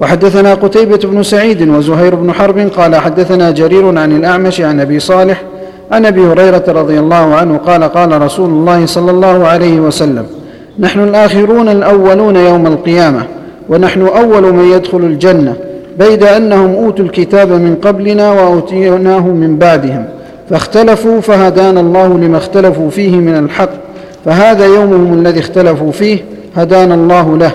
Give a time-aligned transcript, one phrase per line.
[0.00, 5.42] وحدثنا قتيبة بن سعيد وزهير بن حرب قال حدثنا جرير عن الأعمش عن أبي صالح
[5.92, 10.26] عن أبي هريرة رضي الله عنه قال قال رسول الله صلى الله عليه وسلم
[10.78, 13.22] نحن الآخرون الأولون يوم القيامة
[13.68, 15.56] ونحن أول من يدخل الجنة
[15.98, 20.04] بيد أنهم أوتوا الكتاب من قبلنا وأوتيناه من بعدهم
[20.50, 23.70] فاختلفوا فهدانا الله لما اختلفوا فيه من الحق
[24.24, 26.18] فهذا يومهم الذي اختلفوا فيه
[26.56, 27.52] هدانا الله له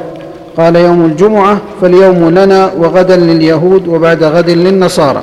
[0.57, 5.21] قال يوم الجمعة فاليوم لنا وغدا لليهود وبعد غد للنصارى.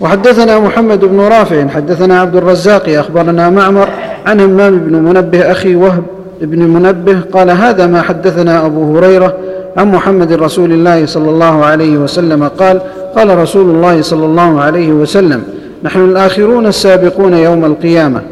[0.00, 3.88] وحدثنا محمد بن رافع حدثنا عبد الرزاق أخبرنا معمر
[4.26, 6.02] عن همام بن منبه أخي وهب
[6.40, 9.36] بن منبه قال هذا ما حدثنا أبو هريرة
[9.76, 12.80] عن محمد رسول الله صلى الله عليه وسلم قال
[13.16, 15.42] قال رسول الله صلى الله عليه وسلم
[15.82, 18.22] نحن الآخرون السابقون يوم القيامة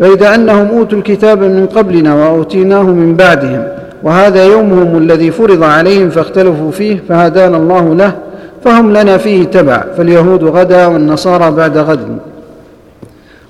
[0.00, 3.64] بيد أنهم أوتوا الكتاب من قبلنا وأوتيناه من بعدهم
[4.04, 8.16] وهذا يومهم الذي فرض عليهم فاختلفوا فيه فهدانا الله له
[8.64, 12.18] فهم لنا فيه تبع فاليهود غدا والنصارى بعد غد.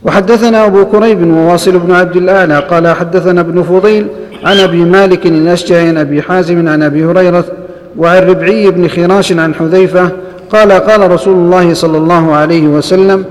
[0.05, 4.07] وحدثنا أبو كريب وواصل بن عبد الأعلى قال حدثنا ابن فضيل
[4.45, 7.45] عن أبي مالك الأشجعي عن أبي حازم عن أبي هريرة
[7.99, 10.11] وعن ربعي بن خراش عن حذيفة
[10.51, 13.25] قال قال رسول الله صلى الله عليه وسلم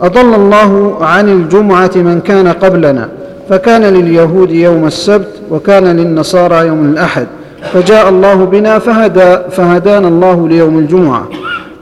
[0.00, 3.08] أضل الله عن الجمعة من كان قبلنا
[3.48, 7.26] فكان لليهود يوم السبت وكان للنصارى يوم الأحد
[7.72, 11.28] فجاء الله بنا فهدى فهدانا الله ليوم الجمعة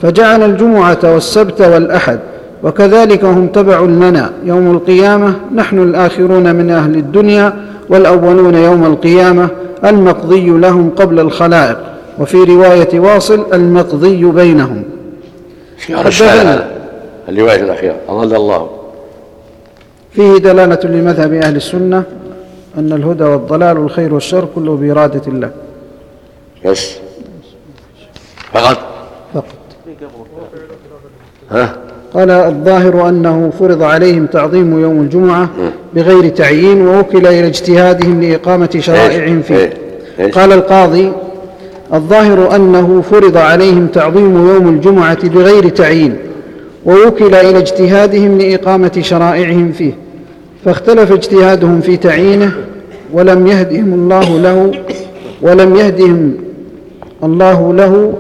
[0.02, 2.18] فجعل الجمعة والسبت والأحد
[2.62, 7.52] وكذلك هم تبع لنا يوم القيامة نحن الآخرون من أهل الدنيا
[7.88, 9.48] والأولون يوم القيامة
[9.84, 11.78] المقضي لهم قبل الخلائق
[12.18, 14.82] وفي رواية واصل المقضي بينهم.
[17.28, 17.94] الرواية الأخيرة.
[18.08, 18.68] أضل الله.
[20.14, 22.02] فيه دلالة لمذهب أهل السنة
[22.78, 25.50] أن الهدى والضلال والخير والشر كله بإرادة الله.
[26.66, 26.90] بس
[28.52, 28.78] فقط.
[29.34, 29.44] فقط.
[31.50, 31.76] ها؟
[32.14, 35.48] قال الظاهر أنه فرض عليهم تعظيم يوم الجمعة
[35.94, 39.72] بغير تعيين ووكل إلى اجتهادهم لإقامة شرائعهم فيه.
[40.34, 41.12] قال القاضي
[41.94, 46.16] الظاهر أنه فرض عليهم تعظيم يوم الجمعة بغير تعيين
[46.86, 50.03] ووكل إلى اجتهادهم لإقامة شرائعهم فيه.
[50.64, 52.52] فاختلف اجتهادهم في تعيينه
[53.12, 54.70] ولم يهدهم الله له
[55.42, 56.34] ولم يهدهم
[57.22, 58.12] الله له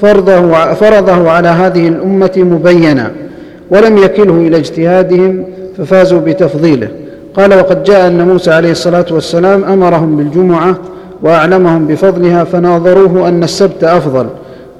[0.00, 3.12] فرضه, فرضه على هذه الأمة مبينا
[3.70, 5.44] ولم يكله إلى اجتهادهم
[5.78, 6.88] ففازوا بتفضيله.
[7.34, 10.78] قال وقد جاء أن موسى عليه الصلاة والسلام أمرهم بالجمعة
[11.22, 14.26] وأعلمهم بفضلها فناظروه أن السبت أفضل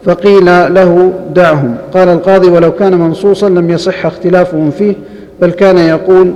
[0.05, 4.95] فقيل له دعهم قال القاضي ولو كان منصوصا لم يصح اختلافهم فيه
[5.41, 6.35] بل كان يقول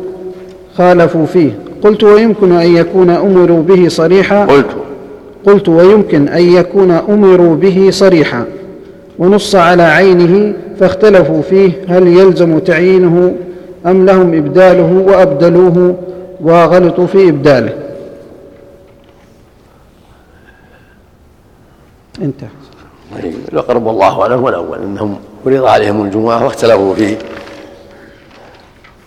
[0.77, 1.59] خالفوا فيه.
[1.83, 4.67] قلت ويمكن أن يكون أمروا به صريحا؟ قلت.
[5.47, 8.45] قلت ويمكن أن يكون أمروا به صريحا.
[9.19, 13.35] ونص على عينه فاختلفوا فيه هل يلزم تعيينه
[13.87, 15.97] أم لهم إبداله وأبدلوه
[16.41, 17.73] وغلطوا في إبداله.
[22.23, 22.49] انتهى.
[23.53, 24.79] الأقرب الله أعلم والأول.
[24.79, 27.17] أنهم فرض عليهم الجمعة واختلفوا فيه.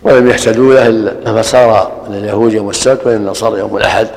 [0.06, 4.08] ولم يهتدوا له إلا فصار لليهود يوم السبت وللنصارى يوم الأحد.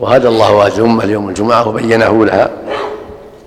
[0.00, 2.50] وهدى الله هذه الأمة ليوم الجمعة وبينه لها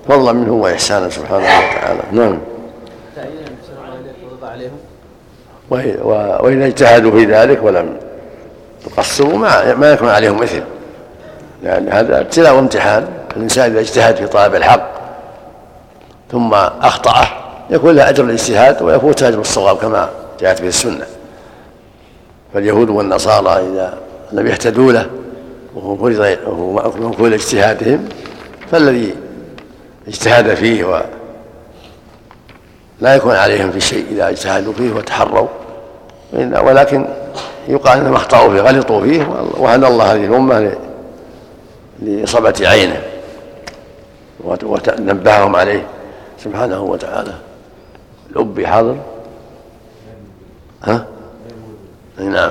[0.08, 2.00] فضلا منه وإحسانا سبحانه وتعالى.
[2.12, 2.38] نعم.
[6.40, 7.96] وإذا اجتهدوا في ذلك ولم
[8.86, 10.62] يقصروا ما ما يكون عليهم مثل
[11.62, 13.08] لأن هذا ابتلاء وامتحان.
[13.36, 14.90] الإنسان إذا اجتهد في طلب الحق
[16.32, 17.26] ثم أخطأه
[17.70, 20.08] يكون له أجر الاجتهاد ويفوت أجر الصواب كما
[20.40, 21.06] جاءت به السنة.
[22.54, 23.98] فاليهود والنصارى إذا
[24.32, 25.10] لم يهتدوا له
[25.74, 28.08] وهو فرض وهو مأكول اجتهادهم
[28.70, 29.14] فالذي
[30.08, 31.02] اجتهد فيه و
[33.00, 35.48] لا يكون عليهم في شيء إذا اجتهدوا فيه وتحروا.
[36.62, 37.06] ولكن
[37.68, 40.72] يقال أنهم أخطأوا فيه غلطوا فيه وهدى الله هذه الأمة
[42.02, 43.02] لإصابة عينه
[44.44, 45.86] ونبههم عليه
[46.44, 47.34] سبحانه وتعالى.
[48.30, 48.96] الأب حاضر.
[50.84, 51.04] ها؟
[52.18, 52.50] نعم.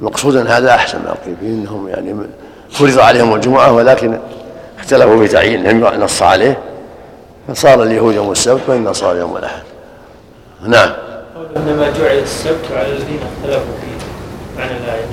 [0.00, 2.14] مقصودا هذا أحسن ما قيل فيه إنهم يعني
[2.70, 4.18] فرض عليهم الجمعة ولكن
[4.78, 5.62] اختلفوا في تعيين.
[5.62, 6.58] لم نص عليه.
[7.48, 9.62] فصار اليهود يوم السبت والنصارى يوم الأحد.
[10.62, 10.90] نعم.
[11.56, 14.60] إنما جعل السبت على الذين اختلفوا فيه.
[14.60, 15.04] معنى الآية.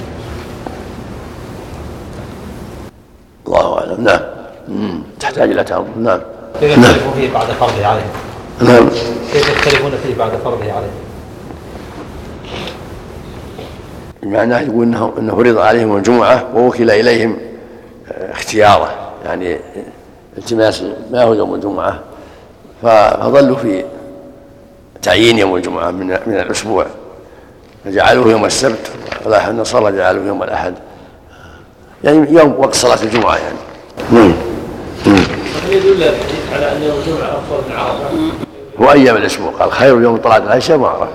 [3.47, 4.03] الله أعلم.
[4.03, 5.03] نعم.
[5.19, 5.85] تحتاج إلى تأمل.
[5.97, 6.19] نعم.
[6.59, 8.09] كيف يختلفون فيه بعد فرضه عليهم؟
[8.61, 8.89] نعم.
[9.33, 11.06] كيف يختلفون فيه بعد فرضه عليهم؟
[14.27, 17.37] بمعنى يقول انه إنه فرض عليهم الجمعة ووكل إليهم
[18.11, 18.89] اختياره.
[19.25, 19.59] يعني
[20.37, 21.99] التماس ما هو يوم الجمعة.
[22.83, 23.85] فظلوا في
[25.01, 26.85] تعيين يوم الجمعة من من الأسبوع.
[27.85, 28.91] فجعلوه يوم السبت
[29.25, 30.73] ولاحظ النصارى جعلوه يوم الأحد.
[32.03, 33.57] يعني يوم وقت صلاة الجمعة يعني.
[34.11, 34.33] نعم.
[35.05, 39.51] هل يدل الحديث على أن يوم الجمعة أفضل من عرفة؟ هو أيام الأسبوع.
[39.51, 41.07] قال خير يوم طلعت العشاء وعرفة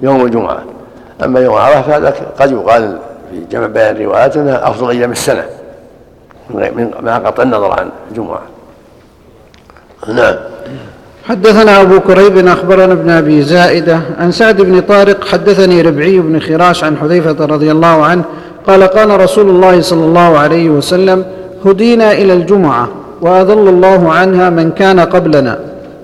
[0.00, 0.64] يوم الجمعة.
[1.24, 2.98] أما يوم عرفة فهذا قد يقال
[3.30, 5.44] في جمع بين الروايات أنها أفضل أيام السنة
[6.54, 8.42] من مع قطع النظر عن الجمعة.
[10.08, 10.34] نعم.
[11.24, 16.84] حدثنا أبو كريب أخبرنا ابن أبي زائدة عن سعد بن طارق حدثني ربعي بن خراش
[16.84, 18.24] عن حذيفة رضي الله عنه
[18.66, 21.24] قال قال رسول الله صلى الله عليه وسلم
[21.66, 22.88] هدينا إلى الجمعة
[23.20, 25.58] وأضل الله عنها من كان قبلنا.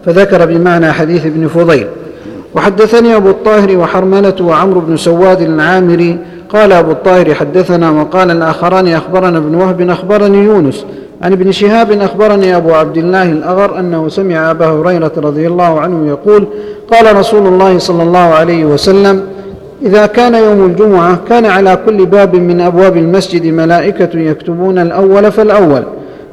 [0.07, 1.87] فذكر بمعنى حديث ابن فضيل.
[2.57, 6.19] وحدثني أبو الطاهر وحرملة وعمرو بن سواد العامري
[6.49, 10.87] قال أبو الطاهر حدثنا وقال الآخران أخبرنا ابن وهب أخبرني يونس
[11.23, 16.09] عن ابن شهاب أخبرني أبو عبد الله الأغر أنه سمع أبا هريرة رضي الله عنه
[16.09, 16.47] يقول
[16.91, 19.23] قال رسول الله صلى الله عليه وسلم
[19.83, 25.83] إذا كان يوم الجمعة كان على كل باب من أبواب المسجد ملائكة يكتبون الأول فالأول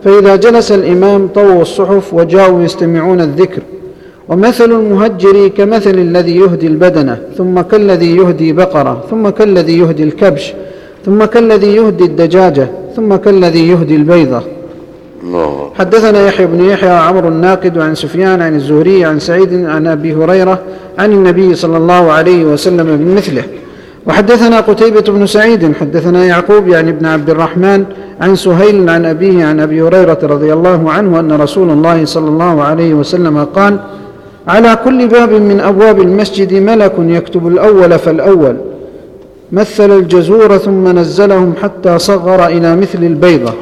[0.04, 3.62] فإذا جلس الإمام طووا الصحف وجاءوا يستمعون الذكر
[4.30, 10.54] ومثل المهجر كمثل الذي يهدي البدنة ثم كالذي يهدي بقرة ثم كالذي يهدي الكبش
[11.06, 14.42] ثم كالذي يهدي الدجاجة ثم كالذي يهدي البيضة.
[15.80, 20.60] حدثنا يحيى بن يحيى وعمر الناقد عن سفيان عن الزهري عن سعيد عن أبي هريرة
[21.00, 23.44] عن النبي صلى الله عليه وسلم بمثله
[24.08, 27.86] وحدثنا قتيبة بن سعيد حدثنا يعقوب يعني ابن عبد الرحمن
[28.22, 32.64] عن سهيل عن أبيه عن أبي هريرة رضي الله عنه أن رسول الله صلى الله
[32.64, 33.80] عليه وسلم قال
[34.48, 38.56] على كل باب من أبواب المسجد ملك يكتب الأول فالأول.
[39.52, 43.54] مثل الجزور ثم نزلهم حتى صغر إلى مثل البيضة.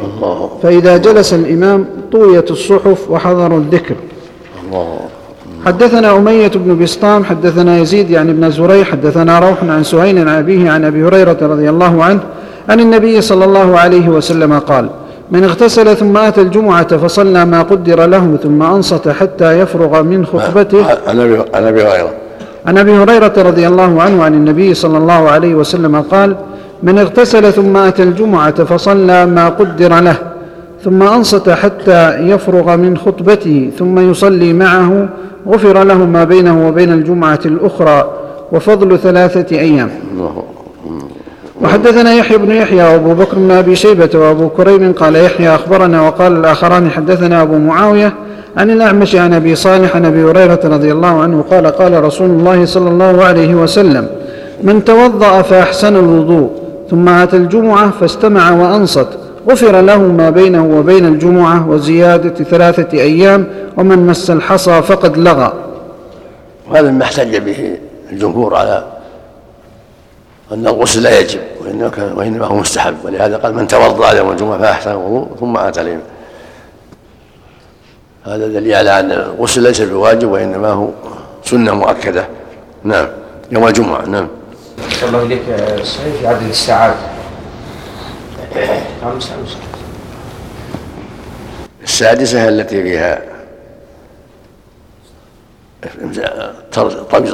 [0.63, 3.95] فإذا جلس الإمام طويت الصحف وحضروا الذكر.
[5.65, 10.69] حدثنا أمية بن بسطام حدثنا يزيد يعني ابن زريع حدثنا روح عن سهيل عن أبيه
[10.69, 12.19] عن أبي هريرة رضي الله عنه
[12.69, 14.89] عن النبي صلى الله عليه وسلم قال
[15.31, 20.85] من اغتسل ثم أتى الجمعة فصلى ما قدر له ثم أنصت حتى يفرغ من خطبته.
[21.07, 22.09] عن أبي هريرة.
[22.65, 26.35] عن أبي هريرة رضي الله عنه عن النبي صلى الله عليه وسلم قال
[26.83, 30.15] من اغتسل ثم اتى الجمعة فصلى ما قدر له
[30.83, 35.09] ثم أنصت حتى يفرغ من خطبته ثم يصلي معه
[35.47, 38.11] غفر له ما بينه وبين الجمعة الأخرى
[38.51, 39.89] وفضل ثلاثة أيام.
[41.63, 46.31] وحدثنا يحيى بن يحيى وابو بكر بن أبي شيبة وابو كريم قال يحيى أخبرنا وقال
[46.31, 48.13] الآخران حدثنا أبو معاوية
[48.57, 52.65] عن الأعمش عن أبي صالح عن أبي هريرة رضي الله عنه قال قال رسول الله
[52.65, 54.07] صلى الله عليه وسلم
[54.63, 56.49] من توضأ فأحسن الوضوء
[56.89, 59.07] ثم أتى الجمعة فاستمع وأنصت
[59.49, 63.47] غفر له ما بينه وبين الجمعة وزيادة ثلاثة أيام
[63.77, 65.53] ومن مس الحصى فقد لغى.
[66.69, 67.77] وهذا ما احتج به
[68.11, 68.83] الجمهور على
[70.51, 71.39] أن الغسل لا يجب.
[72.15, 72.95] وإنما هو مستحب.
[73.03, 76.01] ولهذا قال من توضأ يوم الجمعة فأحسن الوضوء ثم أتى الإمام
[78.25, 80.89] هذا دليل على أن الغسل ليس بواجب وإنما هو
[81.43, 82.27] سنة مؤكدة.
[82.83, 83.07] نعم.
[83.51, 84.05] يوم الجمعة.
[84.05, 84.27] نعم.
[85.03, 85.41] الله إليك
[85.83, 86.95] صحيح في عدد الساعات.
[89.01, 89.29] خمسة
[91.83, 93.21] السادسة التي فيها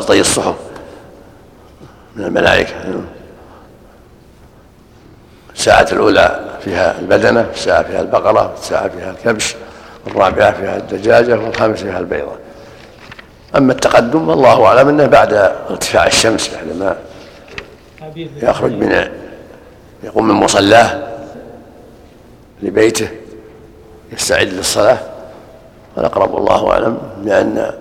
[0.08, 0.56] طي الصحف
[2.16, 2.74] من الملائكة.
[5.58, 9.56] الساعة الأولى فيها البدنة الساعة فيها البقرة الساعة فيها الكبش
[10.08, 12.36] الرابعة فيها الدجاجة والخامسة فيها البيضة.
[13.58, 15.34] أما التقدم والله أعلم أنه بعد
[15.70, 16.96] ارتفاع الشمس بعدما
[18.18, 19.10] يخرج من
[20.04, 21.04] يقوم من مصلاه
[22.62, 23.08] لبيته
[24.12, 24.98] يستعد للصلاة.
[25.96, 27.72] والأقرب والله أعلم لأن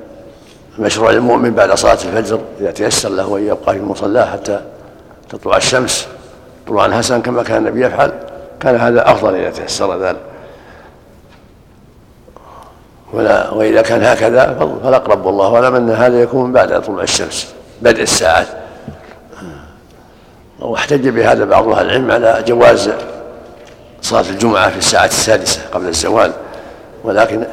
[0.79, 4.61] مشروع المؤمن بعد صلاة الفجر إذا تيسر له أن يبقى في مصلاه حتى
[5.29, 6.09] تطلع الشمس.
[6.67, 8.13] طلوعا حسنا كما كان النبي يفعل
[8.61, 10.21] كان هذا أفضل إذا تيسر ذلك.
[13.13, 18.47] ولا وإذا كان هكذا فالأقرب والله أعلم أن هذا يكون بعد طلوع الشمس بدء الساعات.
[20.61, 22.91] واحتج بهذا بعض أهل العلم على جواز
[24.03, 26.33] صلاة الجمعة في الساعة السادسة قبل الزوال
[27.05, 27.45] ولكن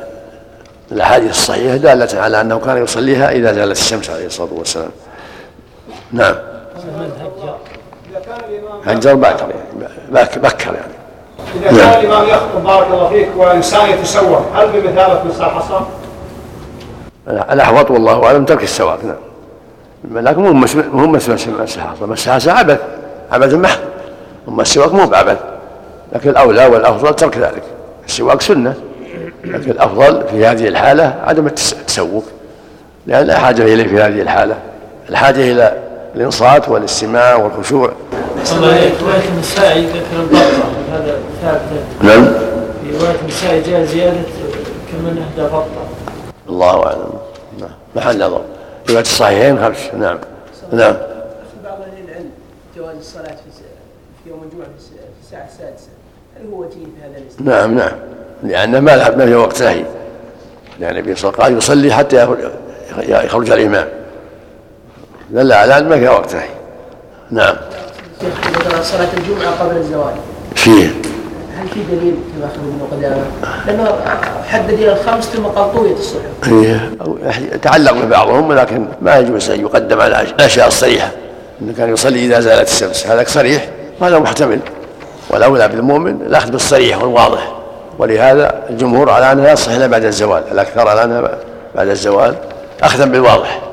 [0.92, 4.92] الأحاديث الصحيحة دالة على أنه كان يصليها إذا زالت الشمس عليه الصلاة والسلام.
[6.12, 6.36] نعم.
[8.86, 9.46] هجر باكر
[10.14, 10.94] يعني بكر يعني.
[11.56, 12.00] إذا كان نعم.
[12.00, 15.80] الإمام يخطب بارك الله فيك وإنسان يتسوق هل بمثابة مس الحصى؟
[17.28, 20.28] الأحوط والله أعلم ترك السواق نعم.
[20.28, 20.54] لكن مو
[20.94, 22.80] مو مس مس الحصى مس الحصى عبث.
[23.32, 23.80] عبث محض.
[24.48, 25.38] أما السواك مو بعبث.
[26.14, 27.64] لكن الأولى والأفضل ترك ذلك.
[28.06, 28.76] السواك سنة.
[29.44, 32.24] لكن الأفضل في هذه الحالة عدم التسوق.
[33.08, 34.56] لأن لا حاجة إليه في هذه الحالة.
[35.10, 35.74] الحاجة إلى
[36.16, 37.94] الإنصات والاستماع والخشوع.
[38.62, 38.92] رواية
[39.36, 41.62] النسائي ذكر البطة هذا ثابت.
[42.02, 42.26] نعم.
[42.26, 44.18] في رواية النسائي جاء زيادة
[44.92, 45.68] كمن أهدى بطة
[46.50, 47.14] الله أعلم.
[47.60, 47.70] نعم.
[47.96, 48.42] محل نظر
[48.90, 49.78] رواية الصحيحين خمس.
[49.94, 50.18] نعم.
[50.72, 50.94] نعم.
[50.94, 52.30] في بعض أهل العلم
[52.78, 53.64] جواز الصلاة في
[54.24, 55.88] في يوم الجمعة في الس- في الساعة السادسة.
[56.40, 57.92] هل هو وجيه في هذا الاستثناء؟ نعم نعم.
[58.44, 59.84] لأنه ما له ما في وقت نهي
[60.80, 63.88] لأن النبي صلى الله عليه وسلم قال يصلي حتى يخرج- يخرج الإمام.
[65.34, 66.36] دل على أن ما فيها وقت.
[66.36, 66.44] نهي
[67.32, 67.56] نعم.
[68.82, 70.14] صلاة الجمعة قبل الزوال.
[70.56, 70.88] فيه
[71.58, 73.24] هل في دليل كما اخذ ابن قدامه؟
[73.68, 73.96] لأنه
[74.48, 77.18] حدد إلى الخمس ثم قال طويت الصبح إيه، أو
[77.54, 81.12] يتعلق ببعضهم ولكن ما يجوز أن يقدم على الأشياء الصريحة.
[81.62, 83.08] انه كان يصلي إذا زالت الشمس.
[83.08, 83.70] هذا صريح.
[84.00, 84.60] وهذا محتمل.
[85.30, 87.56] والأولى بالمؤمن الأخذ بالصريح والواضح.
[88.00, 90.44] ولهذا الجمهور على انها لا يصح إلا بعد الزوال.
[90.52, 91.38] الأكثر على انها
[91.76, 92.36] بعد الزوال
[92.84, 93.73] أخذا بالواضح.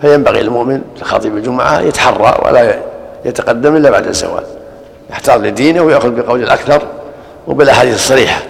[0.00, 2.80] فينبغي للمؤمن خطيب الجمعة يتحرى ولا
[3.24, 4.44] يتقدم إلا بعد الزوال.
[5.10, 6.82] يحتاط لدينه ويأخذ بقول الأكثر
[7.46, 8.42] وبالأحاديث الصريحة.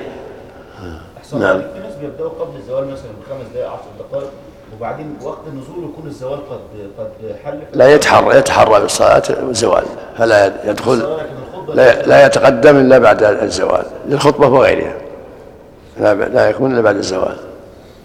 [1.18, 1.58] أحسن نعم.
[1.58, 4.30] في ناس بيبدأوا قبل الزوال مثلا بخمس دقائق 10 دقائق
[4.76, 6.60] وبعدين وقت النزول يكون الزوال قد
[6.98, 9.84] قد حل؟ لا يتحرى يتحرى بالصلاة والزوال
[10.18, 11.16] فلا يدخل
[11.74, 14.94] لا, لا يتقدم إلا بعد الزوال للخطبة وغيرها.
[16.00, 17.36] لا, لا يكون إلا بعد الزوال.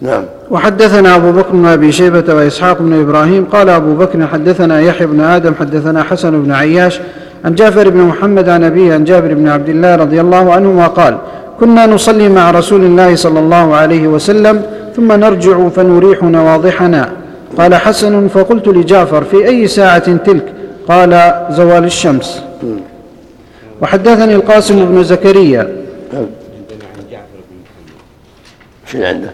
[0.02, 0.24] نعم.
[0.50, 5.20] وحدثنا أبو بكر بن أبي شيبة وإسحاق بن إبراهيم قال أبو بكر حدثنا يحيى بن
[5.20, 7.00] آدم حدثنا حسن بن عياش
[7.44, 11.18] عن جعفر بن محمد عن أبيه عن جابر بن عبد الله رضي الله عنهما قال
[11.60, 14.62] كنا نصلي مع رسول الله صلى الله عليه وسلم
[14.96, 17.12] ثم نرجع فنريح نواضحنا.
[17.58, 20.52] قال حسن فقلت لجعفر في أي ساعة تلك؟
[20.88, 22.42] قال زوال الشمس.
[23.82, 25.68] وحدثني القاسم بن زكريا.
[28.86, 29.30] شيء عنده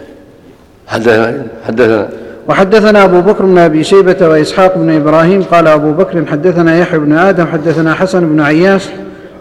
[0.89, 1.33] حدثنا
[1.67, 2.07] حدثنا.
[2.47, 7.13] وحدثنا أبو بكر بن أبي شيبة وإسحاق بن إبراهيم قال أبو بكر حدثنا يحيى بن
[7.13, 8.85] آدم حدثنا حسن بن عياش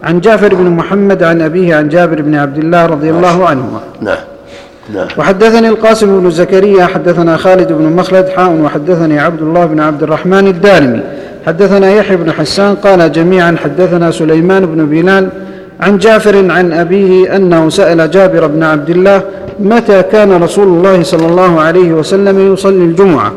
[0.02, 3.80] عن جعفر بن محمد عن أبيه عن جابر بن عبد الله رضي الله عنهما.
[4.00, 4.16] نعم.
[4.94, 5.06] نعم.
[5.18, 10.46] وحدثني القاسم بن زكريا حدثنا خالد بن مخلد حاء وحدثني عبد الله بن عبد الرحمن
[10.46, 11.00] الدارمي.
[11.46, 15.28] حدثنا يحيى بن حسان قال جميعا حدثنا سليمان بن بلال
[15.80, 19.22] عن جعفر عن أبيه أنه سأل جابر بن عبد الله
[19.60, 23.32] متى كان رسول الله صلى الله عليه وسلم يصلي الجمعة؟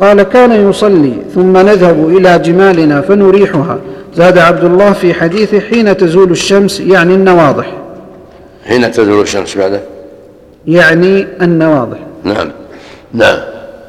[0.00, 3.78] قال كان يصلي ثم نذهب إلى جمالنا فنريحها.
[4.16, 7.72] زاد عبد الله في حديثه حين تزول الشمس يعني النواضح
[8.68, 9.80] حين تزول الشمس بعده
[10.66, 12.50] يعني النواضح نعم.
[13.12, 13.38] نعم.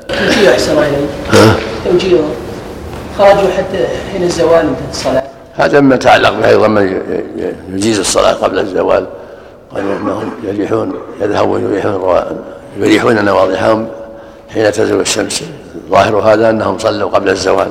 [0.08, 1.54] توجيه أحسن الله إليك.
[1.86, 2.18] توجيه.
[3.18, 5.24] خرجوا حتى حين الزوال انتهت الصلاة.
[5.58, 9.06] هذا مما يتعلق به أيضا من ي- ي- يجيز الصلاة قبل الزوال.
[9.76, 12.22] قالوا إنهم يريحون يذهبون يريحون
[12.78, 13.88] يريحون نواضحهم
[14.54, 15.44] حين تزول الشمس.
[15.90, 17.68] ظاهر هذا أنهم صلوا قبل الزوال.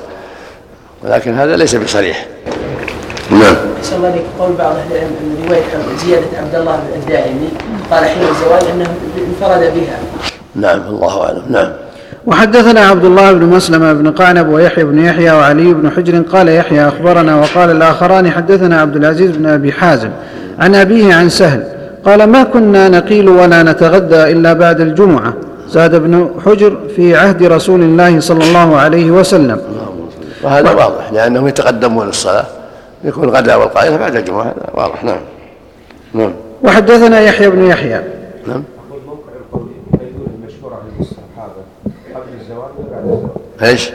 [1.04, 2.26] ولكن هذا ليس بصريح.
[3.30, 3.56] نعم.
[3.78, 7.48] أحسن الله قول بعض أهل العلم أن رواية زيادة عبد الله الدائمي
[7.90, 8.94] قال حين الزوال أنه
[9.28, 9.98] انفرد بها.
[10.54, 11.42] نعم الله أعلم.
[11.48, 11.72] نعم.
[12.26, 16.88] وحدثنا عبد الله بن مسلم بن قعنب ويحيى بن يحيى وعلي بن حجر قال يحيى
[16.88, 20.10] أخبرنا وقال الآخران حدثنا عبد العزيز بن أبي حازم
[20.58, 21.64] عن أبيه عن سهل
[22.04, 25.34] قال ما كنا نقيل ولا نتغدى إلا بعد الجمعة.
[25.68, 29.60] زاد ابن حجر في عهد رسول الله صلى الله عليه وسلم.
[30.42, 32.44] وهذا واضح لأنهم يتقدمون الصلاة
[33.04, 35.20] يكون الغداء والقائله بعد الجمعة هذا واضح نعم.
[36.14, 36.32] نعم.
[36.62, 38.00] وحدثنا يحيى بن يحيى.
[38.46, 41.62] نعم أقول موقع القول قيلولة المشهورة عند الصحابة
[42.14, 43.90] قبل الزواج وبعد الزواج إيش؟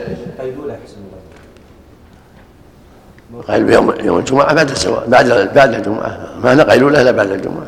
[3.48, 6.18] قيلولة يوم يوم الجمعة بعد الزواج بعد بعد الجمعة.
[6.44, 7.66] ما هنا قيلوله إلا بعد الجمعة.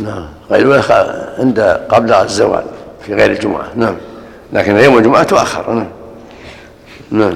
[0.00, 0.26] نعم.
[0.50, 2.64] قيلوله خ- عند قبل الزوال
[3.06, 3.64] في غير الجمعة.
[3.76, 3.94] نعم.
[4.52, 5.72] لكن يوم الجمعة تؤخر.
[5.72, 5.86] نعم.
[7.10, 7.34] نعم.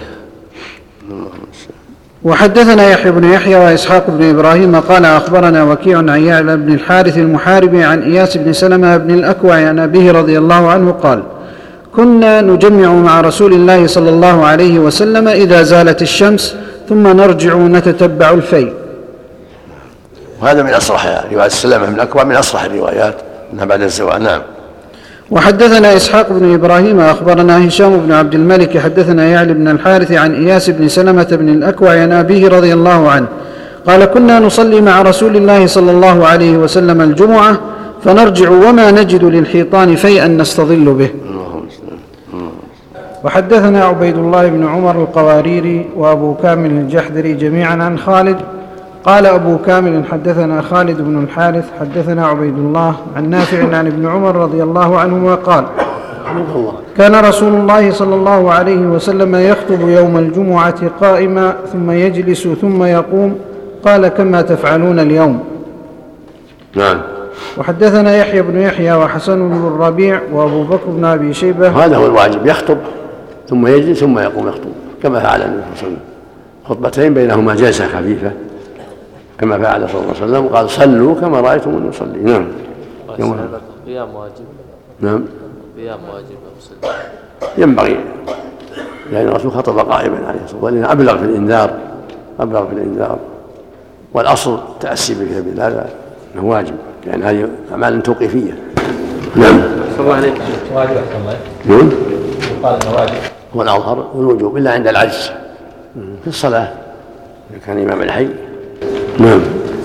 [2.22, 7.84] وحدثنا يحيى بن يحيى وإسحاق بن إبراهيم قال أخبرنا وكيع عن يعلى بن الحارث المحاربي
[7.84, 11.22] عن إياس بن سلمة بن الأكوع عن أبيه رضي الله عنه قال
[12.00, 16.56] كنا نجمع مع رسول الله صلى الله عليه وسلم إذا زالت الشمس
[16.88, 18.72] ثم نرجع نتتبع الفيء
[20.42, 23.14] وهذا من اصرحها روايه السلامه بن الاكوع من أصرح الروايات
[23.52, 24.40] إنها بعد الزوال نعم.
[25.30, 30.70] وحدثنا إسحاق بن إبراهيم أخبرنا هشام بن عبد الملك حدثنا يعلى بن الحارث عن إياس
[30.70, 33.26] بن سلمة بن الأكوع عن أبيه رضي الله عنه
[33.86, 37.60] قال كنا نصلي مع رسول الله صلى الله عليه وسلم الجمعة
[38.04, 41.10] فنرجع وما نجد للحيطان فيئا نستظل به.
[43.24, 48.36] وحدثنا عبيد الله بن عمر القواريري وأبو كامل الجحدري جميعا عن خالد.
[49.04, 54.36] قال أبو كامل حدثنا خالد بن الحارث حدثنا عبيد الله عن نافع عن ابن عمر
[54.36, 55.64] رضي الله عنهما قال
[56.96, 63.38] كان رسول الله صلى الله عليه وسلم يخطب يوم الجمعة قائما ثم يجلس ثم يقوم.
[63.84, 65.40] قال كما تفعلون اليوم.
[66.76, 67.00] نعم.
[67.58, 71.68] وحدثنا يحيى بن يحيى وحسن بن الربيع وأبو بكر بن أبي شيبة.
[71.68, 72.78] هذا هو الواجب يخطب.
[73.50, 75.98] ثم يجلس ثم يقوم يخطب كما فعل النبي صلى الله عليه وسلم.
[76.64, 78.32] خطبتين بينهما جلسه خفيفه
[79.38, 82.18] كما فعل صلى الله عليه وسلم قال صلوا كما رايتموني أصلي.
[82.18, 82.48] نعم.
[83.18, 83.48] يوم
[83.86, 84.44] قيام واجب؟
[85.00, 85.24] نعم.
[85.76, 86.36] قيام واجب
[87.58, 88.00] ينبغي.
[89.12, 91.78] لأن الرسول خطب قائما عليه الصلاة والسلام أبلغ في الإنذار
[92.40, 93.18] أبلغ في الإنذار.
[94.14, 95.90] والأصل التأسي بكتاب هذا
[96.34, 96.74] أنه واجب.
[97.06, 98.58] لأن هذه أعمال توقيفية.
[99.36, 99.60] نعم.
[99.96, 100.34] صلى الله عليك.
[100.74, 101.90] واجب أحسن الله نعم.
[102.60, 103.39] يقال إنه واجب.
[103.56, 105.30] هو الأظهر والوجوب إلا عند العجز
[106.22, 106.68] في الصلاة
[107.50, 108.28] إذا كان إمام الحي.
[109.18, 109.40] نعم.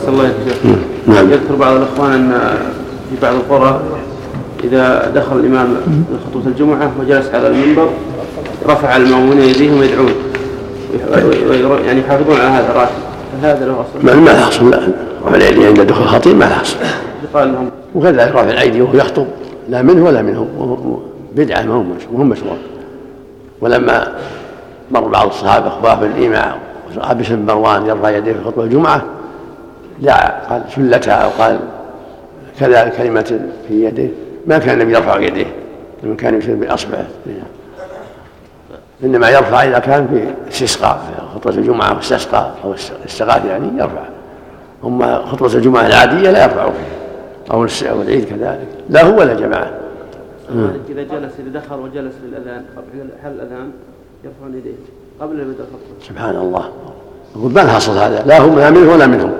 [0.07, 1.31] الله عليك نعم.
[1.31, 2.57] يذكر بعض الإخوان أن
[3.09, 3.81] في بعض القرى
[4.63, 5.75] إذا دخل الإمام
[6.13, 7.89] لخطبة الجمعة وجلس على المنبر
[8.67, 10.11] رفع المأمون يديهم ويدعون
[11.49, 12.91] وي- يعني يحافظون على هذا الراتب.
[13.41, 14.79] هل هذا له أصل؟ ما له أصل لا.
[15.25, 16.77] رفع الأيدي عند دخول الخطيب ما له أصل.
[17.35, 19.25] لهم وكذلك رفع الأيدي وهو يخطب
[19.69, 20.97] لا منه ولا منهم وهو
[21.35, 21.73] بدعة ما
[22.15, 22.55] هو مشروع
[23.65, 24.07] ولما
[24.91, 26.55] مر بعض الصحابة خفاف الإيماع
[26.97, 29.05] وأبي بن مروان يرفع يديه في خطبة الجمعة
[29.99, 31.59] دعا قال شلتها أو قال
[32.59, 34.07] كذا كلمة في يده
[34.47, 35.45] ما كان النبي يرفع يديه
[36.03, 37.05] لما كان يشير بأصبعه
[39.03, 42.73] إنما يرفع إذا كان في استسقاء في خطبة الجمعة واستسقى أو
[43.05, 44.03] استغاث يعني يرفع.
[44.83, 49.84] أما خطبة الجمعة العادية لا يرفع فيها أو العيد كذلك لا هو ولا جماعة.
[50.49, 53.71] مالك إذا جلس إذا دخل وجلس للأذان قبل حل الأذان
[54.23, 54.71] يرفعون يديه؟
[55.21, 56.69] قبل بدء الخطبة سبحان الله.
[57.35, 59.31] يقول ما الحصل هذا؟ لا هم لا منه ولا منهم.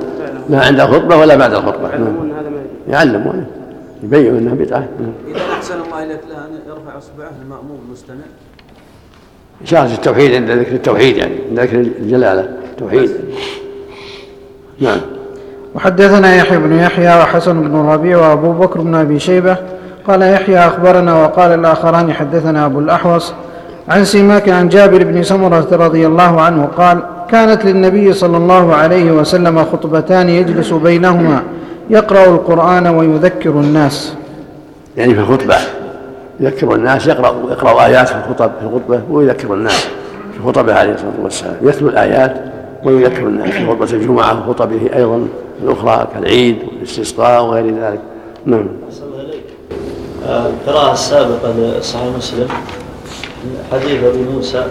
[0.49, 2.93] لا عند الخطبة ولا بعد الخطبة يعلمون أن هذا ما يجوز.
[2.93, 3.45] يعلم ولا
[4.03, 4.87] يبين انها بدعه
[5.27, 8.25] إذا أحسن الله إليك أن يرفع إصبعه المأموم المستمع.
[9.63, 12.49] إشارة التوحيد عند ذكر التوحيد يعني عند ذكر الجلالة.
[12.71, 13.11] التوحيد.
[14.79, 14.99] نعم.
[15.75, 19.57] وحدثنا يحيى بن يحيى وحسن بن الربيع وأبو بكر بن أبي شيبة
[20.07, 23.33] قال يحيى أخبرنا وقال الآخران حدثنا أبو الأحوص
[23.89, 26.99] عن سماك عن جابر بن سمرة رضي الله عنه قال
[27.31, 31.43] كانت للنبي صلى الله عليه وسلم خطبتان يجلس بينهما
[31.89, 34.13] يقرأ القرآن ويذكر الناس.
[34.97, 35.55] يعني في الخطبة
[36.39, 39.87] يذكر الناس يقرأ يقرأ آيات في الخطب في الخطبة ويذكر الناس
[40.33, 41.55] في خطبه عليه الصلاة والسلام.
[41.61, 42.35] يتلو الآيات
[42.83, 45.27] ويذكر الناس في خطبة الجمعة وخطبه أيضا
[45.63, 47.99] الأخرى كالعيد والاستسقاء وغير ذلك.
[48.45, 49.43] نعم أحسن الله إليك.
[49.71, 52.47] آه، القراءة السابقة لصحيح مسلم
[53.71, 54.65] حديث أبي موسى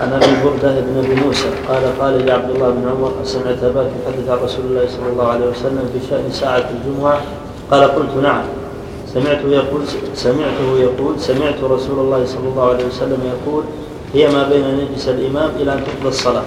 [0.00, 3.90] عن أبي بردة بن أبي موسى قال قال لي عبد الله بن عمر أسمعت أباك
[4.06, 7.20] يحدث عن رسول الله صلى الله عليه وسلم في شأن ساعة الجمعة؟
[7.70, 8.42] قال قلت نعم.
[9.14, 9.82] سمعته يقول
[10.14, 13.64] سمعته يقول سمعت رسول الله صلى الله عليه وسلم يقول
[14.14, 16.44] هي ما بين أن يجلس الإمام إلى أن تقضى الصلاة.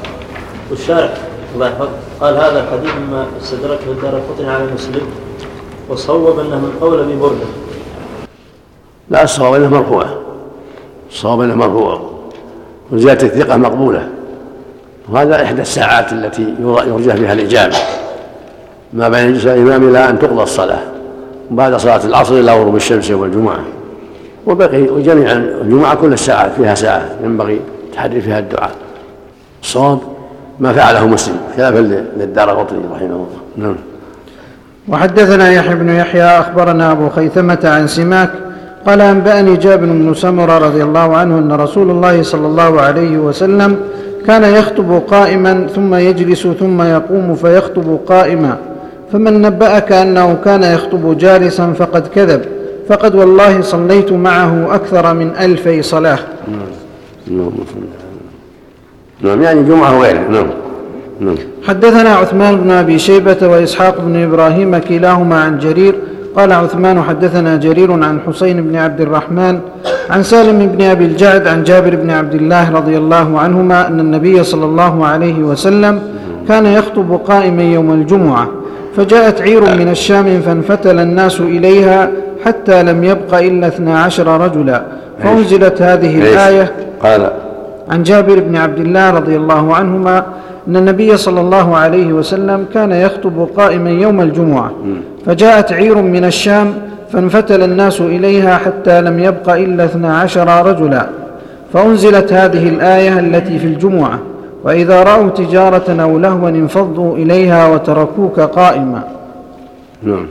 [0.72, 1.14] والشارح
[1.56, 1.90] الله يحفظه
[2.22, 5.27] قال هذا الحديث مما استدركه الدار على مسلم.
[5.90, 7.46] وصوب أنه من قول أبي بردة
[9.10, 10.06] لا الصواب انه مرفوع
[11.10, 12.02] الصواب انه مرفوع
[12.92, 14.10] وزيادة الثقة مقبولة.
[15.10, 17.76] وهذا إحدى الساعات التي يرجى فيها الإجابة.
[18.94, 20.80] ما بين يجلس الإمام إلى أن تقضى الصلاة.
[21.52, 23.60] وبعد صلاة العصر إلى غروب الشمس يوم الجمعة.
[24.46, 27.10] وبقي وجميعا الجمعة كل الساعات فيها ساعة.
[27.24, 27.60] ينبغي
[27.94, 28.72] تحري فيها الدعاء.
[29.64, 30.00] الصواب
[30.60, 31.80] ما فعله مسلم خلافا
[32.18, 33.28] للدار قطني رحمه الله.
[33.58, 33.76] نعم.
[34.88, 38.30] وحدثنا يحيى بن يحيى أخبرنا أبو خيثمة عن سماك
[38.86, 43.78] قال أنبأني جابر بن سمرة رضي الله عنه أن رسول الله صلى الله عليه وسلم
[44.28, 48.58] كان يخطب قائما ثم يجلس ثم يقوم فيخطب قائما
[49.12, 52.42] فمن نبأك أنه كان يخطب جالسا فقد كذب
[52.90, 56.20] فقد والله صليت معه أكثر من ألفي صلاة.
[57.28, 57.50] نعم.
[59.22, 60.67] نعم يعني جمعة وغيره نعم نعم.
[61.68, 65.96] حدثنا عثمان بن أبي شيبة وإسحاق بن إبراهيم كلاهما عن جرير.
[66.36, 69.60] قال عثمان حدثنا جرير عن حسين بن عبد الرحمن
[70.10, 74.44] عن سالم بن أبي الجعد عن جابر بن عبد الله رضي الله عنهما أن النبي
[74.44, 76.02] صلى الله عليه وسلم
[76.48, 78.48] كان يخطب قائما يوم الجمعة
[78.96, 82.12] فجاءت عير من الشام فانفتل الناس إليها
[82.46, 84.84] حتى لم يبق إلا اثنا عشر رجلا.
[85.24, 86.72] فأنزلت هذه الآية
[87.04, 87.32] قال.
[87.90, 90.26] عن جابر بن عبد الله رضي الله عنهما
[90.68, 94.72] أن النبي صلى الله عليه وسلم كان يخطب قائما يوم الجمعة.
[95.26, 96.74] فجاءت عير من الشام
[97.12, 101.10] فانفتل الناس إليها حتى لم يبق إلا اثنا عشر رجلا.
[101.74, 104.20] فأنزلت هذه الآية التي في الجمعة.
[104.64, 109.04] وإذا رأوا تجارة أو لهوا انفضوا إليها وتركوك قائما.
[110.04, 110.28] نعم.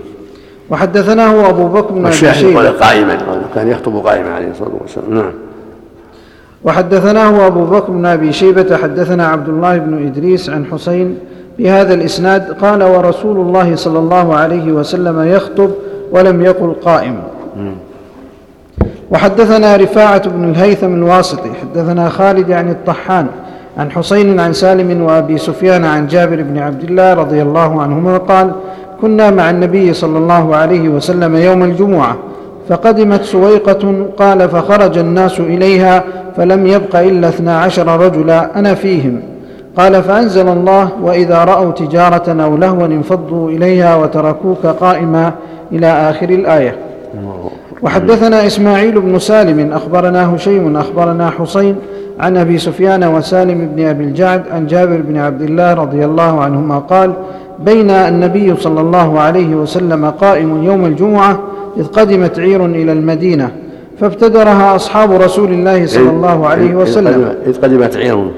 [0.71, 3.19] وحدثناه أبو بكر بن أبي شيبة قائما
[3.55, 5.15] كان يخطب قائما عليه الصلاة والسلام.
[5.15, 5.33] نعم.
[6.67, 11.19] وحدثناه أبو بكر بن أبي شيبة حدثنا عبد الله بن إدريس عن حسين
[11.59, 15.71] بهذا الإسناد قال ورسول الله صلى الله عليه وسلم يخطب
[16.13, 17.17] ولم يقل قائم.
[19.11, 23.27] وحدثنا رفاعة بن الهيثم الواسطي حدثنا خالد عن الطحان
[23.79, 28.53] عن حسين عن سالم وأبي سفيان عن جابر بن عبد الله رضي الله عنهما قال
[29.01, 32.17] كنا مع النبي صلى الله عليه وسلم يوم الجمعة
[32.69, 36.05] فقدمت سويقة قال فخرج الناس إليها
[36.37, 39.21] فلم يبق إلا اثنا عشر رجلا أنا فيهم.
[39.77, 45.33] قال فأنزل الله وإذا رأوا تجارة أو لهوا انفضوا إليها وتركوك قائما
[45.73, 46.77] إلى آخر الآية.
[47.83, 51.77] وحدثنا إسماعيل بن سالم أخبرنا هشيم أخبرنا حسين
[52.21, 56.79] عن أبي سفيان وسالم بن أبي الجعد عن جابر بن عبد الله رضي الله عنهما
[56.79, 57.13] قال
[57.65, 61.39] بين النبي صلى الله عليه وسلم قائم يوم الجمعة
[61.77, 63.51] إذ قدمت عير إلى المدينة.
[64.01, 67.35] فابتدرها أصحاب رسول الله صلى الله عليه وسلم.
[67.47, 68.31] إذ قدمت عير.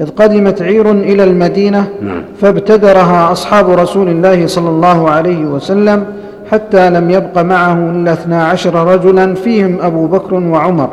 [0.00, 2.22] إذ قدمت عير إلى المدينة نعم.
[2.40, 6.04] فابتدرها أصحاب رسول الله صلى الله عليه وسلم
[6.50, 10.90] حتى لم يبق معه إلا اثنا عشر رجلا فيهم أبو بكر وعمر.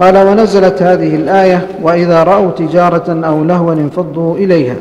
[0.00, 4.76] قال ونزلت هذه الآية وإذا رأوا تجارة أو لهوا انفضوا إليها.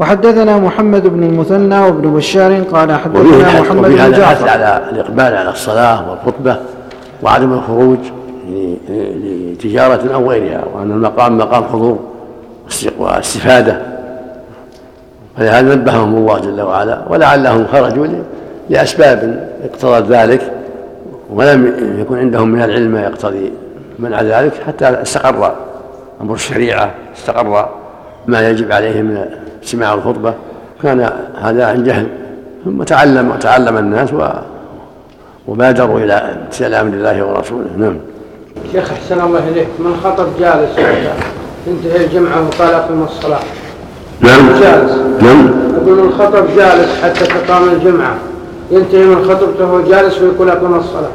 [0.00, 4.48] وحدثنا محمد بن المثنى وابن بشار قال حدثنا محمد بن الحث جعفر.
[4.48, 6.56] على الإقبال على الصلاة والخطبة
[7.22, 7.98] وعدم الخروج
[9.24, 11.98] لتجارة أو غيرها وأن المقام مقام حضور
[12.66, 13.80] واست- واستفادة.
[15.36, 18.06] فلهذا نبههم الله جل وعلا ولعلهم خرجوا
[18.70, 20.52] لأسباب اقتضت ذلك
[21.30, 23.52] ولم يكن عندهم من العلم ما يقتضي
[23.98, 25.52] منع ذلك حتى استقر
[26.20, 27.68] أمر الشريعة استقر
[28.26, 29.24] ما يجب عليه من
[29.62, 30.34] سماع الخطبة
[30.82, 31.10] كان
[31.42, 32.06] هذا عن جهل
[32.64, 34.28] ثم تعلم وتعلم الناس و
[35.48, 37.66] وبادروا إلى امتثال أمر الله ورسوله.
[37.76, 37.96] نعم.
[38.72, 39.68] شيخ أحسن الله إليك.
[39.78, 41.12] من خطب جالس؟ حتى
[41.66, 43.40] تنتهي الجمعة وقال أقم الصلاة.
[44.20, 44.48] نعم.
[44.60, 44.92] جالس.
[45.22, 45.50] نعم.
[45.76, 48.14] يقول من خطب جالس حتى تقام الجمعة.
[48.70, 51.10] ينتهي من خطبته وهو جالس ويقول أقم الصلاة.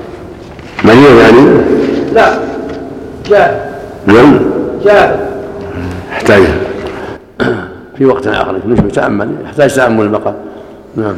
[0.83, 1.61] مريض يعني؟
[2.13, 2.39] لا.
[3.29, 3.59] جاهل
[4.05, 4.39] نعم.
[4.83, 5.19] جاهل
[6.11, 6.43] يحتاج
[7.97, 10.35] في وقت آخر مش يتأمل يحتاج تأمل المقام
[10.95, 11.15] نعم.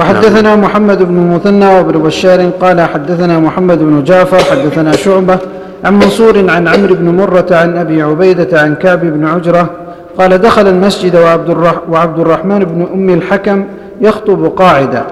[0.00, 5.38] وحدثنا محمد بن المثنى وابن بشار قال حدثنا محمد بن جعفر حدثنا شعبة
[5.84, 9.70] عن منصور عن عمرو بن مرة عن أبي عبيدة عن كعب بن عجرة
[10.18, 13.64] قال دخل المسجد وعبد, الرح وعبد الرحمن بن أم الحكم
[14.00, 15.04] يخطب قاعدا.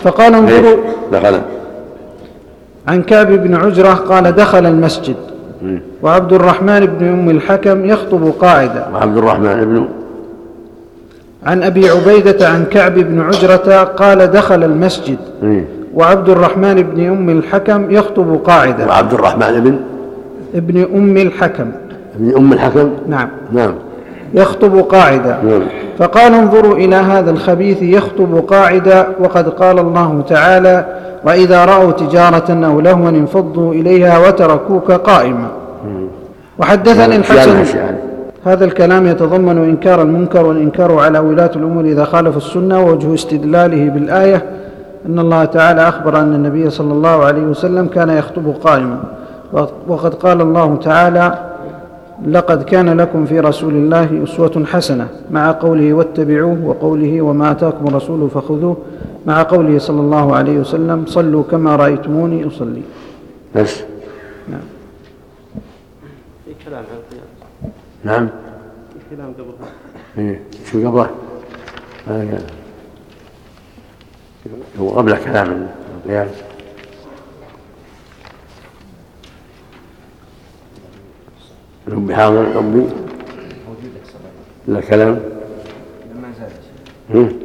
[0.00, 0.76] فقال انظروا؟
[1.12, 1.40] دخل.
[2.88, 5.16] عن كعب بن عجرة قال دخل المسجد.
[6.02, 8.86] وعبد الرحمن بن أم الحكم يخطب قاعدا.
[8.94, 9.88] وعبد الرحمن بن
[11.46, 15.18] عن أبي عبيدة عن كعب بن عجرة قال دخل المسجد.
[15.42, 15.64] مم.
[15.94, 19.76] وعبد الرحمن بن أم الحكم يخطب قاعدا وعبد الرحمن بن
[20.54, 21.70] ابن أم الحكم.
[22.16, 23.28] ابن أم الحكم؟ نعم.
[23.52, 23.74] نعم.
[24.34, 25.62] يخطب قاعدا نعم.
[25.98, 30.86] فقال انظروا إلى هذا الخبيث يخطب قاعدا وقد قال الله تعالى
[31.24, 35.48] وإذا رأوا تجارة أو لهوا انفضوا إليها وتركوك قائما.
[36.58, 37.96] وحدثني الحسن يعني
[38.44, 44.42] هذا الكلام يتضمن إنكار المنكر والإنكار على ولاة الأمور إذا خالف السنة ووجه استدلاله بالآية
[45.06, 49.00] أن الله تعالى أخبر أن النبي صلى الله عليه وسلم كان يخطب قائما.
[49.88, 51.50] وقد قال الله تعالى
[52.28, 58.30] لقد كان لكم في رسول الله أسوة حسنة مع قوله واتبعوه وقوله وما أتاكم الرسول
[58.30, 58.76] فخذوه
[59.26, 62.82] مع قوله صلى الله عليه وسلم صلوا كما رأيتموني أصلي
[63.56, 63.82] بس.
[64.48, 64.60] نعم.
[66.44, 67.39] في كلام عن القيام
[68.04, 68.28] نعم.
[68.92, 69.54] في كلام قبل.
[70.16, 70.40] هذا إيه.
[70.72, 71.10] شو قبله؟
[72.06, 72.46] كان.
[74.80, 75.68] هو قبله كلام
[76.04, 76.28] القيام
[81.88, 82.88] الأم حاضر الأمي
[84.68, 85.20] لا كلام.
[86.14, 86.52] لما زالت
[87.14, 87.38] هم؟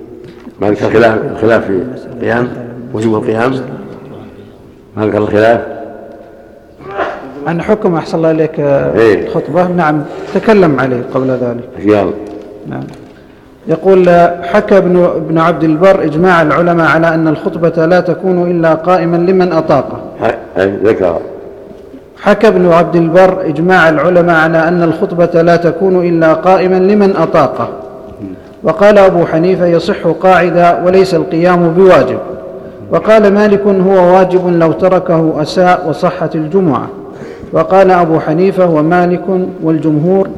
[0.62, 2.54] ما ذكر الخلاف الخلاف في القيام؟
[2.94, 3.52] وجوب القيام؟
[4.98, 5.75] ما ذكر الخلاف؟
[7.48, 9.28] عن حكم أحسن الله إليك إيه.
[9.28, 10.02] الخطبة نعم
[10.34, 11.70] تكلم عليه قبل ذلك.
[11.80, 12.12] يلا.
[12.68, 12.84] نعم.
[13.68, 14.10] يقول
[14.44, 19.52] حكى ابن ابن عبد البر إجماع العلماء على أن الخطبة لا تكون إلا قائما لمن
[19.52, 19.98] أطاقه
[20.58, 21.20] ذكر.
[22.22, 27.70] حكى ابن عبد البر إجماع العلماء على أن الخطبة لا تكون إلا قائما لمن أطاقه
[28.64, 32.20] وقال أبو حنيفة يصح قاعدا وليس القيام بواجب.
[32.92, 36.88] وقال مالك هو واجب لو تركه أساء وصحت الجمعة.
[37.54, 39.26] وقال أبو حنيفة ومالك
[39.64, 40.30] والجمهور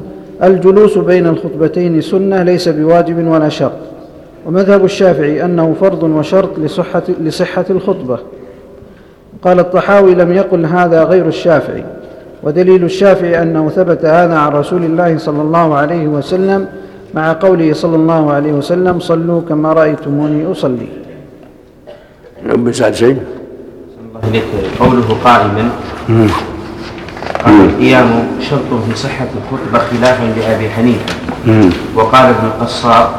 [0.44, 3.72] الجلوس بين الخطبتين سنة ليس بواجب ولا شرط.
[4.46, 8.20] ومذهب الشافعي أنه فرض وشرط لصحة, لصحة الخطبة.
[9.42, 11.84] قال الطحاوي لم يقل هذا غير الشافعي.
[12.44, 16.68] ودليل الشافعي أنه ثبت هذا عن رسول الله صلى الله عليه وسلم
[17.14, 20.88] مع قوله صلى الله عليه وسلم صلوا كما رأيتموني أصلي.
[22.50, 23.18] ابن سعد شيء
[24.80, 25.70] قوله قائما
[27.48, 31.14] القيام شرط في صحة الخطبة خلافا لأبي حنيفة.
[31.96, 33.16] وقال ابن القصار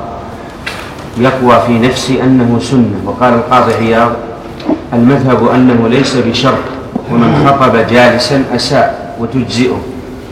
[1.19, 3.01] يقوى في نفسي أنه سنة.
[3.05, 4.13] وقال القاضي عياض
[4.93, 6.65] المذهب أنه ليس بشرط.
[7.13, 9.81] ومن خطب جالسا أساء وتجزئه.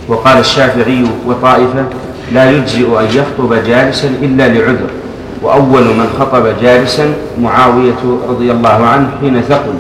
[0.09, 1.85] وقال الشافعي وطائفة
[2.33, 4.91] لا يجزئ أن يخطب جالسا إلا لعذر.
[5.43, 9.75] وأول من خطب جالسا معاوية رضي الله عنه حين ثقل.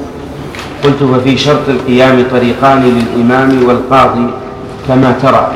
[0.87, 4.27] قلت ففي شرط القيام طريقان للإمام والقاضي
[4.88, 5.51] كما ترى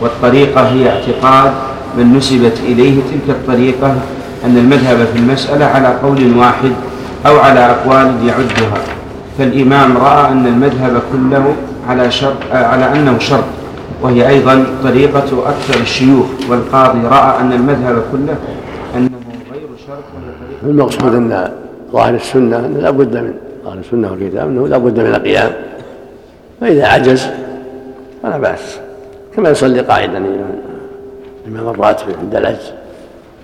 [0.00, 1.52] والطريقة هي اعتقاد
[1.98, 3.94] من نسبت إليه تلك الطريقة
[4.44, 6.72] أن المذهب في المسألة على قول واحد
[7.26, 8.78] أو على أقوال يعدها.
[9.38, 11.54] فالإمام رأى أن المذهب كله
[11.88, 13.44] على شرط على أنه شرط
[14.02, 18.36] وهي أيضا طريقة أكثر الشيوخ والقاضي رأى أن المذهب كله
[18.96, 19.10] أنه
[19.52, 20.04] غير شرط
[20.62, 21.48] المقصود أن
[21.92, 25.50] ظاهر السنة لا بد من ظاهر السنة والكتاب أنه لا بد من القيام.
[26.60, 27.26] فإذا عجز
[28.22, 28.78] فلا بأس.
[29.36, 30.24] كما يصلي قاعدا
[31.46, 32.72] الإمام الراتب عند العجز.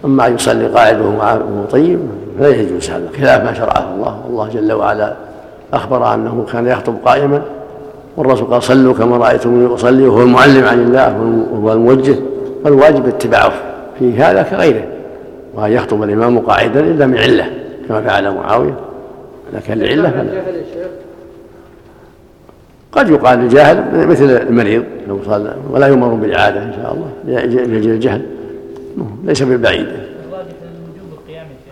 [0.04, 2.00] أما أن يصلي قاعد وهو طيب
[2.38, 4.24] فلا يجوز هذا خلاف ما شرعه الله.
[4.30, 5.16] الله جل وعلا
[5.72, 7.42] أخبر أنه كان يخطب قائما
[8.16, 11.16] والرسول قال صلوا كما رأيتموني أصلي وهو المعلم عن الله
[11.52, 12.14] وهو الموجه.
[12.64, 13.52] فالواجب اتباعه
[13.98, 14.84] في هذا كغيره.
[15.54, 17.50] وأن يخطب الإمام قاعدا إلا من علة
[17.88, 18.74] كما فعل معاوية.
[19.52, 20.42] لكن العلة فلا
[22.92, 28.22] قد يقال الجاهل مثل المريض لو صلى ولا يؤمر بالإعادة إن شاء الله لأجل الجهل.
[29.24, 29.86] ليس بالبعيد.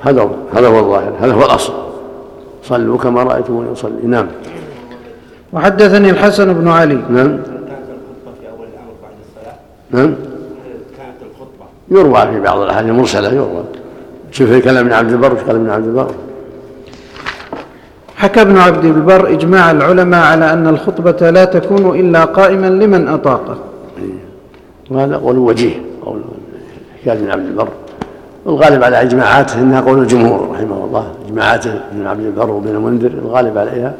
[0.00, 1.72] هذا هو هذا هو الظاهر هذا هو الأصل.
[2.62, 4.02] صلوا كما رأيتموني أصلي.
[4.04, 4.26] نعم.
[5.52, 7.02] وحدثني الحسن بن علي.
[7.10, 7.38] نعم.
[9.90, 10.14] نعم.
[11.90, 13.64] يروى في بعض الأحاديث المرسلة يروى.
[14.30, 16.14] شوف كلام ابن عبد البر كلام ابن عبد البر.
[18.18, 23.56] حكى ابن عبد البر إجماع العلماء على أن الخطبة لا تكون إلا قائما لمن اطاقه
[24.90, 26.20] وهذا قول وجيه قول
[27.00, 27.68] حكاية ابن عبد البر.
[28.44, 31.12] والغالب على إجماعاته إنها قول الجمهور رحمه الله.
[31.26, 33.94] اجماعات ابن عبد البر وابن المنذر الغالب عليها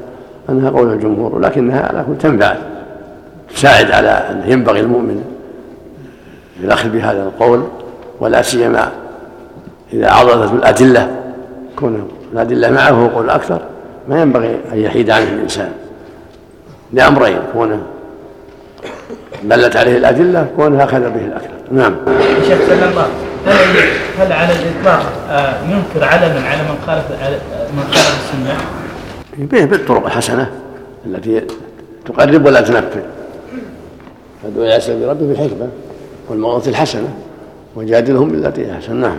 [0.50, 2.54] أنها قول الجمهور ولكنها على كل تنفع.
[3.54, 5.24] تساعد على أن ينبغي المؤمن
[6.64, 7.62] الأخذ بهذا القول
[8.20, 8.88] ولا سيما
[9.92, 11.16] إذا عضدت الأدلة.
[11.76, 13.61] كون الأدلة معه قول أكثر.
[14.08, 15.72] ما ينبغي أن يحيد عنه الإنسان
[16.92, 17.82] لأمرين كونه
[19.42, 21.96] دلت عليه الأدلة كونه أخذ به الاكثر نعم.
[22.48, 23.08] شيخ سلم الله
[23.46, 23.76] هل
[24.18, 27.04] هل على الإطلاق آه، ينكر علما على من خالف
[27.76, 28.34] من خالف
[29.38, 30.50] السنة؟ بالطرق الحسنة
[31.06, 31.42] التي
[32.06, 33.02] تقرب ولا تنفر
[34.42, 35.68] فادعو إلى سبيل ربك بالحكمة
[36.28, 37.08] والموعظه الحسنة
[37.76, 38.96] وجادلهم بالتي أحسن.
[38.96, 39.16] نعم.